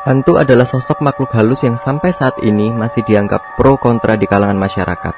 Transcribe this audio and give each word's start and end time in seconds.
Hantu 0.00 0.40
adalah 0.40 0.64
sosok 0.64 1.04
makhluk 1.04 1.28
halus 1.36 1.60
yang 1.60 1.76
sampai 1.76 2.08
saat 2.08 2.32
ini 2.40 2.72
masih 2.72 3.04
dianggap 3.04 3.60
pro 3.60 3.76
kontra 3.76 4.16
di 4.16 4.24
kalangan 4.24 4.56
masyarakat. 4.56 5.12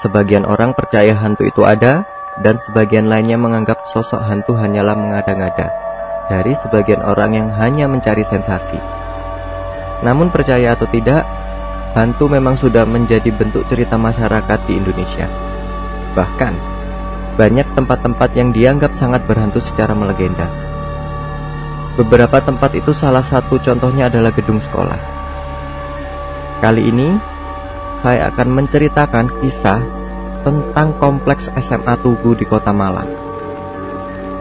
Sebagian 0.00 0.48
orang 0.48 0.72
percaya 0.72 1.12
hantu 1.12 1.44
itu 1.44 1.60
ada, 1.60 2.08
dan 2.40 2.56
sebagian 2.56 3.12
lainnya 3.12 3.36
menganggap 3.36 3.84
sosok 3.84 4.24
hantu 4.24 4.56
hanyalah 4.56 4.96
mengada-ngada 4.96 5.68
dari 6.32 6.56
sebagian 6.56 7.04
orang 7.04 7.36
yang 7.36 7.48
hanya 7.52 7.84
mencari 7.84 8.24
sensasi. 8.24 8.80
Namun 10.00 10.32
percaya 10.32 10.72
atau 10.72 10.88
tidak, 10.88 11.28
hantu 11.92 12.32
memang 12.32 12.56
sudah 12.56 12.88
menjadi 12.88 13.28
bentuk 13.28 13.68
cerita 13.68 14.00
masyarakat 14.00 14.56
di 14.64 14.72
Indonesia. 14.80 15.28
Bahkan, 16.16 16.54
banyak 17.36 17.68
tempat-tempat 17.76 18.32
yang 18.32 18.56
dianggap 18.56 18.96
sangat 18.96 19.20
berhantu 19.28 19.60
secara 19.60 19.92
melegenda. 19.92 20.65
Beberapa 21.96 22.44
tempat 22.44 22.76
itu 22.76 22.92
salah 22.92 23.24
satu 23.24 23.56
contohnya 23.56 24.12
adalah 24.12 24.28
gedung 24.28 24.60
sekolah. 24.60 25.00
Kali 26.60 26.92
ini, 26.92 27.16
saya 27.96 28.28
akan 28.28 28.48
menceritakan 28.52 29.32
kisah 29.40 29.80
tentang 30.44 30.92
kompleks 31.00 31.48
SMA 31.56 31.96
Tugu 32.04 32.36
di 32.36 32.44
kota 32.44 32.68
Malang. 32.68 33.08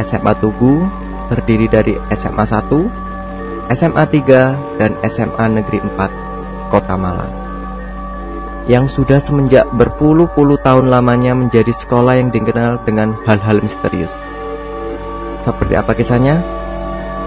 SMA 0.03 0.35
Tugu 0.43 0.83
terdiri 1.31 1.71
dari 1.71 1.95
SMA 2.11 2.43
1, 2.43 3.71
SMA 3.71 4.03
3, 4.03 4.77
dan 4.77 4.91
SMA 5.07 5.45
Negeri 5.55 5.79
4, 5.79 6.69
Kota 6.69 6.95
Malang. 6.99 7.31
Yang 8.67 8.99
sudah 8.99 9.17
semenjak 9.23 9.65
berpuluh-puluh 9.73 10.59
tahun 10.59 10.91
lamanya 10.91 11.37
menjadi 11.37 11.71
sekolah 11.71 12.19
yang 12.19 12.35
dikenal 12.35 12.83
dengan 12.83 13.15
hal-hal 13.23 13.63
misterius. 13.63 14.13
Seperti 15.45 15.73
apa 15.77 15.93
kisahnya? 15.93 16.54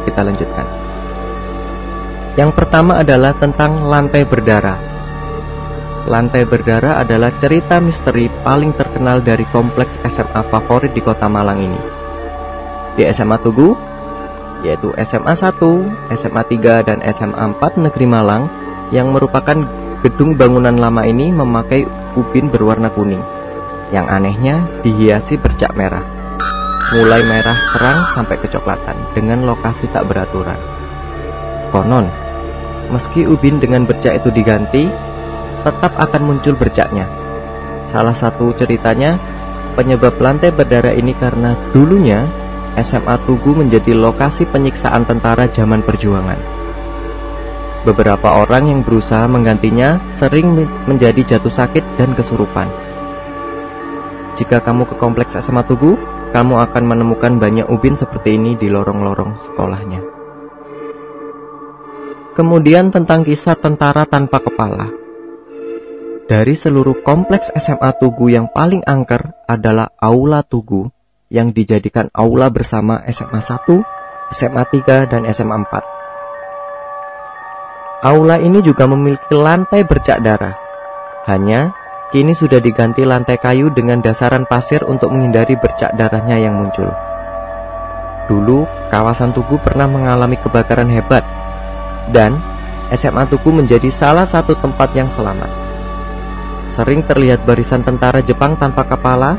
Kita 0.08 0.24
lanjutkan. 0.24 0.66
Yang 2.40 2.50
pertama 2.54 3.02
adalah 3.02 3.34
tentang 3.36 3.84
lantai 3.84 4.24
berdarah. 4.24 4.78
Lantai 6.08 6.48
berdarah 6.48 7.04
adalah 7.04 7.34
cerita 7.36 7.76
misteri 7.82 8.32
paling 8.46 8.72
terkenal 8.72 9.20
dari 9.20 9.44
kompleks 9.52 10.00
SMA 10.08 10.46
favorit 10.48 10.96
di 10.96 11.04
kota 11.04 11.28
Malang 11.28 11.60
ini. 11.60 11.80
Di 12.96 13.04
SMA 13.12 13.36
Tugu, 13.44 13.76
yaitu 14.64 14.94
SMA 15.04 15.34
1, 15.36 16.16
SMA 16.16 16.42
3, 16.48 16.88
dan 16.88 16.98
SMA 17.12 17.44
4 17.58 17.84
Negeri 17.84 18.06
Malang 18.08 18.48
yang 18.94 19.12
merupakan 19.12 19.58
gedung 20.00 20.38
bangunan 20.38 20.78
lama 20.78 21.04
ini 21.04 21.28
memakai 21.28 21.84
ubin 22.16 22.48
berwarna 22.48 22.88
kuning. 22.88 23.22
Yang 23.92 24.06
anehnya 24.08 24.56
dihiasi 24.86 25.36
bercak 25.36 25.74
merah 25.76 26.17
mulai 26.88 27.20
merah 27.20 27.58
terang 27.76 27.98
sampai 28.16 28.36
kecoklatan 28.40 28.96
dengan 29.12 29.44
lokasi 29.44 29.84
tak 29.92 30.08
beraturan. 30.08 30.56
Konon, 31.68 32.08
meski 32.88 33.28
ubin 33.28 33.60
dengan 33.60 33.84
bercak 33.84 34.24
itu 34.24 34.32
diganti, 34.32 34.88
tetap 35.68 35.92
akan 36.00 36.22
muncul 36.24 36.56
bercaknya. 36.56 37.04
Salah 37.92 38.16
satu 38.16 38.56
ceritanya, 38.56 39.20
penyebab 39.76 40.16
lantai 40.16 40.48
berdarah 40.48 40.96
ini 40.96 41.12
karena 41.12 41.52
dulunya 41.76 42.24
SMA 42.80 43.20
Tugu 43.28 43.52
menjadi 43.52 43.92
lokasi 43.92 44.48
penyiksaan 44.48 45.04
tentara 45.04 45.44
zaman 45.52 45.84
perjuangan. 45.84 46.40
Beberapa 47.84 48.44
orang 48.44 48.68
yang 48.72 48.80
berusaha 48.80 49.28
menggantinya 49.28 50.00
sering 50.08 50.66
menjadi 50.88 51.36
jatuh 51.36 51.52
sakit 51.52 51.84
dan 52.00 52.16
kesurupan. 52.16 52.68
Jika 54.40 54.62
kamu 54.62 54.86
ke 54.86 54.94
kompleks 54.96 55.34
SMA 55.36 55.66
Tugu, 55.66 55.98
kamu 56.30 56.54
akan 56.68 56.84
menemukan 56.84 57.40
banyak 57.40 57.66
ubin 57.68 57.96
seperti 57.96 58.36
ini 58.36 58.54
di 58.54 58.68
lorong-lorong 58.68 59.40
sekolahnya. 59.40 60.00
Kemudian 62.38 62.94
tentang 62.94 63.26
kisah 63.26 63.58
tentara 63.58 64.06
tanpa 64.06 64.38
kepala. 64.38 64.86
Dari 66.28 66.54
seluruh 66.54 67.02
kompleks 67.02 67.50
SMA 67.56 67.90
Tugu 67.98 68.28
yang 68.28 68.52
paling 68.52 68.84
angker 68.84 69.32
adalah 69.48 69.88
Aula 69.96 70.44
Tugu 70.44 70.92
yang 71.32 71.52
dijadikan 71.52 72.08
aula 72.12 72.50
bersama 72.52 73.00
SMA 73.08 73.40
1, 73.40 73.80
SMA 74.32 74.64
3, 74.68 75.08
dan 75.08 75.24
SMA 75.32 75.56
4. 75.64 78.04
Aula 78.04 78.36
ini 78.38 78.62
juga 78.62 78.86
memiliki 78.86 79.34
lantai 79.34 79.82
bercak 79.82 80.22
darah. 80.22 80.54
Hanya 81.26 81.74
Kini 82.08 82.32
sudah 82.32 82.56
diganti 82.56 83.04
lantai 83.04 83.36
kayu 83.36 83.68
dengan 83.68 84.00
dasaran 84.00 84.48
pasir 84.48 84.80
untuk 84.88 85.12
menghindari 85.12 85.60
bercak 85.60 85.92
darahnya 85.92 86.40
yang 86.40 86.56
muncul. 86.56 86.88
Dulu, 88.24 88.64
kawasan 88.88 89.36
Tugu 89.36 89.60
pernah 89.60 89.84
mengalami 89.84 90.40
kebakaran 90.40 90.88
hebat, 90.88 91.20
dan 92.08 92.40
SMA 92.96 93.28
Tugu 93.28 93.52
menjadi 93.52 93.92
salah 93.92 94.24
satu 94.24 94.56
tempat 94.56 94.88
yang 94.96 95.12
selamat. 95.12 95.52
Sering 96.72 97.04
terlihat 97.04 97.44
barisan 97.44 97.84
tentara 97.84 98.24
Jepang 98.24 98.56
tanpa 98.56 98.88
kepala 98.88 99.36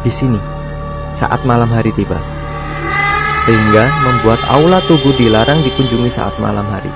di 0.00 0.08
sini 0.08 0.40
saat 1.12 1.44
malam 1.44 1.68
hari 1.68 1.92
tiba, 1.92 2.16
sehingga 3.44 3.92
membuat 4.08 4.40
aula 4.48 4.80
Tugu 4.88 5.12
dilarang 5.20 5.60
dikunjungi 5.68 6.08
saat 6.08 6.32
malam 6.40 6.64
hari. 6.64 6.88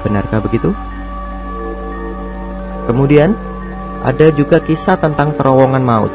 Benarkah 0.00 0.40
begitu? 0.40 0.72
Kemudian, 2.88 3.36
ada 4.06 4.30
juga 4.30 4.62
kisah 4.62 4.94
tentang 4.94 5.34
terowongan 5.34 5.82
maut. 5.82 6.14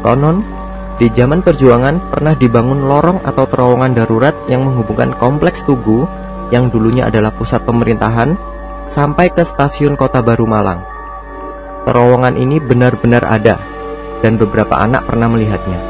Konon, 0.00 0.40
di 0.96 1.12
zaman 1.12 1.44
perjuangan 1.44 2.08
pernah 2.08 2.32
dibangun 2.32 2.88
lorong 2.88 3.20
atau 3.20 3.44
terowongan 3.44 3.92
darurat 3.92 4.32
yang 4.48 4.64
menghubungkan 4.64 5.12
kompleks 5.20 5.60
Tugu 5.68 6.08
yang 6.48 6.72
dulunya 6.72 7.12
adalah 7.12 7.36
pusat 7.36 7.60
pemerintahan 7.68 8.32
sampai 8.88 9.28
ke 9.28 9.44
stasiun 9.44 9.92
Kota 9.92 10.24
Baru 10.24 10.48
Malang. 10.48 10.80
Terowongan 11.84 12.40
ini 12.40 12.56
benar-benar 12.56 13.28
ada 13.28 13.60
dan 14.24 14.40
beberapa 14.40 14.80
anak 14.80 15.04
pernah 15.04 15.28
melihatnya. 15.28 15.80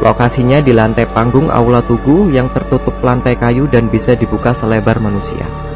Lokasinya 0.00 0.64
di 0.64 0.72
lantai 0.72 1.04
panggung 1.10 1.52
Aula 1.52 1.84
Tugu 1.84 2.32
yang 2.32 2.48
tertutup 2.54 2.96
lantai 3.04 3.36
kayu 3.36 3.68
dan 3.68 3.92
bisa 3.92 4.16
dibuka 4.16 4.56
selebar 4.56 5.02
manusia. 5.04 5.67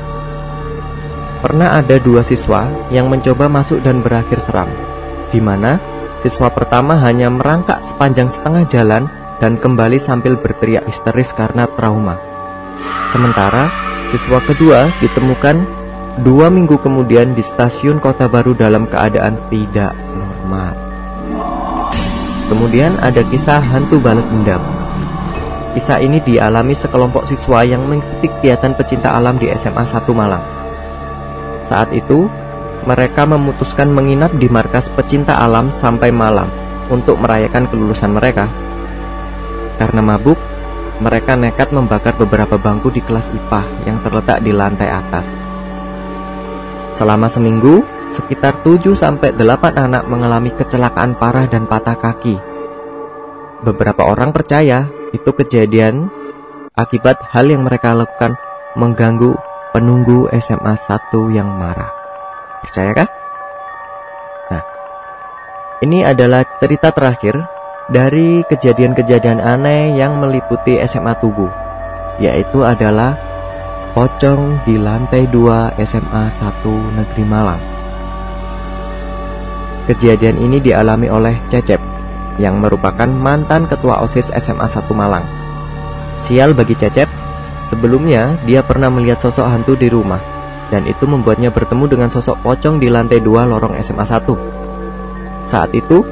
Pernah 1.43 1.83
ada 1.83 1.99
dua 1.99 2.23
siswa 2.23 2.71
yang 2.95 3.11
mencoba 3.11 3.51
masuk 3.51 3.83
dan 3.83 3.99
berakhir 3.99 4.39
seram, 4.39 4.71
di 5.35 5.43
mana 5.43 5.83
siswa 6.23 6.47
pertama 6.47 6.95
hanya 7.03 7.35
merangkak 7.35 7.83
sepanjang 7.83 8.31
setengah 8.31 8.63
jalan 8.71 9.11
dan 9.43 9.59
kembali 9.59 9.99
sambil 9.99 10.39
berteriak 10.39 10.87
histeris 10.87 11.35
karena 11.35 11.67
trauma. 11.75 12.15
Sementara 13.11 13.67
siswa 14.15 14.39
kedua 14.39 14.95
ditemukan 15.03 15.67
dua 16.23 16.47
minggu 16.47 16.79
kemudian 16.79 17.35
di 17.35 17.43
stasiun 17.43 17.99
Kota 17.99 18.31
Baru 18.31 18.55
dalam 18.55 18.87
keadaan 18.87 19.35
tidak 19.51 19.99
normal. 20.15 20.79
Kemudian 22.55 22.95
ada 23.03 23.19
kisah 23.27 23.59
hantu 23.59 23.99
balas 23.99 24.31
dendam. 24.31 24.63
Kisah 25.75 25.99
ini 25.99 26.23
dialami 26.23 26.79
sekelompok 26.79 27.27
siswa 27.27 27.67
yang 27.67 27.83
mengikuti 27.83 28.31
kegiatan 28.31 28.79
pecinta 28.79 29.11
alam 29.11 29.35
di 29.43 29.51
SMA 29.59 29.83
1 29.83 30.07
Malang. 30.15 30.62
Saat 31.73 31.89
itu, 31.97 32.29
mereka 32.85 33.25
memutuskan 33.25 33.89
menginap 33.89 34.29
di 34.37 34.45
markas 34.53 34.93
pecinta 34.93 35.41
alam 35.41 35.73
sampai 35.73 36.13
malam 36.13 36.53
untuk 36.93 37.17
merayakan 37.17 37.65
kelulusan 37.65 38.13
mereka. 38.13 38.45
Karena 39.81 40.05
mabuk, 40.05 40.37
mereka 41.01 41.33
nekat 41.33 41.73
membakar 41.73 42.13
beberapa 42.21 42.61
bangku 42.61 42.93
di 42.93 43.01
kelas 43.01 43.33
IPA 43.33 43.89
yang 43.89 43.97
terletak 44.05 44.45
di 44.45 44.53
lantai 44.53 44.93
atas. 44.93 45.41
Selama 46.93 47.33
seminggu, 47.33 47.81
sekitar 48.13 48.61
7-8 48.61 49.33
anak 49.73 50.05
mengalami 50.13 50.53
kecelakaan 50.53 51.17
parah 51.17 51.49
dan 51.49 51.65
patah 51.65 51.97
kaki. 51.97 52.37
Beberapa 53.65 54.05
orang 54.05 54.37
percaya 54.37 54.93
itu 55.17 55.33
kejadian 55.33 56.13
akibat 56.77 57.17
hal 57.33 57.49
yang 57.49 57.65
mereka 57.65 57.97
lakukan 57.97 58.37
mengganggu 58.77 59.41
penunggu 59.73 60.29
SMA 60.37 60.77
1 60.77 61.33
yang 61.33 61.49
marah. 61.49 61.89
Percayakah? 62.61 63.09
Nah, 64.53 64.63
ini 65.81 66.05
adalah 66.05 66.45
cerita 66.61 66.93
terakhir 66.93 67.41
dari 67.89 68.45
kejadian-kejadian 68.47 69.41
aneh 69.41 69.97
yang 69.97 70.21
meliputi 70.21 70.77
SMA 70.85 71.17
Tugu, 71.19 71.49
yaitu 72.21 72.63
adalah 72.63 73.17
pocong 73.97 74.61
di 74.69 74.77
lantai 74.77 75.25
2 75.33 75.81
SMA 75.89 76.23
1 76.29 76.97
Negeri 77.01 77.25
Malang. 77.25 77.63
Kejadian 79.89 80.37
ini 80.39 80.63
dialami 80.63 81.09
oleh 81.11 81.35
Cecep, 81.49 81.81
yang 82.37 82.61
merupakan 82.61 83.09
mantan 83.09 83.67
ketua 83.67 84.05
OSIS 84.05 84.31
SMA 84.37 84.69
1 84.69 84.85
Malang. 84.95 85.25
Sial 86.23 86.55
bagi 86.55 86.79
Cecep, 86.79 87.22
Sebelumnya, 87.73 88.37
dia 88.45 88.61
pernah 88.61 88.93
melihat 88.93 89.17
sosok 89.17 89.49
hantu 89.49 89.73
di 89.81 89.89
rumah, 89.89 90.21
dan 90.69 90.85
itu 90.85 91.09
membuatnya 91.09 91.49
bertemu 91.49 91.89
dengan 91.89 92.13
sosok 92.13 92.45
pocong 92.45 92.77
di 92.77 92.93
lantai 92.93 93.25
dua 93.25 93.49
lorong 93.49 93.81
SMA 93.81 94.05
1. 94.05 95.49
Saat 95.49 95.73
itu, 95.73 96.05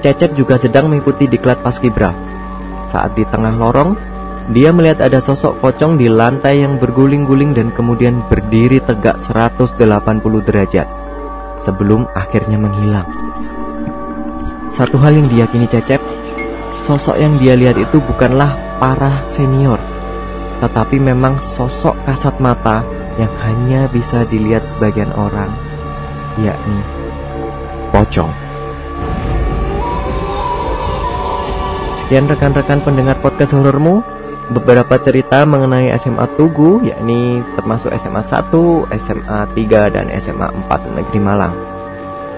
Cecep 0.00 0.32
juga 0.32 0.56
sedang 0.56 0.88
mengikuti 0.88 1.28
diklat 1.28 1.60
paskibra. 1.60 2.16
Saat 2.88 3.12
di 3.12 3.28
tengah 3.28 3.54
lorong, 3.60 3.92
Dia 4.50 4.74
melihat 4.74 5.06
ada 5.06 5.22
sosok 5.22 5.62
pocong 5.62 5.94
di 5.94 6.10
lantai 6.10 6.66
yang 6.66 6.82
berguling-guling 6.82 7.54
dan 7.54 7.70
kemudian 7.70 8.26
berdiri 8.26 8.82
tegak 8.82 9.22
180 9.22 9.78
derajat 10.42 10.90
sebelum 11.62 12.10
akhirnya 12.10 12.58
menghilang. 12.58 13.06
Satu 14.74 14.98
hal 14.98 15.14
yang 15.14 15.30
diyakini 15.30 15.70
Cecep, 15.70 16.02
sosok 16.82 17.22
yang 17.22 17.38
dia 17.38 17.54
lihat 17.54 17.78
itu 17.78 18.02
bukanlah 18.02 18.58
para 18.82 19.22
senior, 19.30 19.78
tetapi 20.62 21.02
memang 21.02 21.42
sosok 21.42 21.98
kasat 22.06 22.38
mata 22.38 22.86
yang 23.18 23.32
hanya 23.42 23.90
bisa 23.90 24.22
dilihat 24.30 24.62
sebagian 24.70 25.10
orang, 25.18 25.50
yakni 26.38 26.78
pocong. 27.90 28.30
Sekian 31.98 32.30
rekan-rekan 32.30 32.78
pendengar 32.86 33.18
podcast 33.18 33.58
horormu 33.58 34.06
beberapa 34.54 35.02
cerita 35.02 35.42
mengenai 35.42 35.90
SMA 35.98 36.30
Tugu 36.38 36.78
yakni 36.86 37.42
termasuk 37.58 37.90
SMA 37.98 38.22
1, 38.22 38.86
SMA 39.02 39.40
3 39.50 39.94
dan 39.98 40.06
SMA 40.22 40.46
4 40.46 40.94
Negeri 40.94 41.18
Malang. 41.18 41.54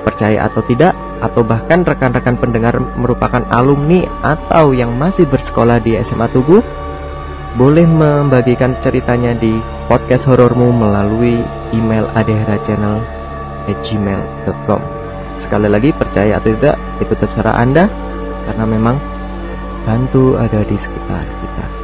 Percaya 0.00 0.48
atau 0.48 0.64
tidak 0.64 0.96
atau 1.20 1.44
bahkan 1.44 1.84
rekan-rekan 1.84 2.36
pendengar 2.40 2.76
merupakan 2.96 3.40
alumni 3.52 4.04
atau 4.20 4.76
yang 4.76 4.92
masih 4.96 5.28
bersekolah 5.28 5.80
di 5.80 5.96
SMA 6.00 6.28
Tugu 6.32 6.60
boleh 7.54 7.86
membagikan 7.86 8.74
ceritanya 8.82 9.30
di 9.38 9.62
podcast 9.86 10.26
horormu 10.26 10.74
melalui 10.74 11.38
email 11.70 12.10
adehrachannel@gmail.com. 12.18 14.82
Sekali 15.38 15.70
lagi 15.70 15.94
percaya 15.94 16.38
atau 16.38 16.54
tidak 16.54 16.78
itu 16.98 17.14
terserah 17.14 17.58
Anda 17.58 17.88
karena 18.50 18.66
memang 18.66 18.98
hantu 19.86 20.38
ada 20.38 20.62
di 20.66 20.78
sekitar 20.78 21.22
kita. 21.22 21.83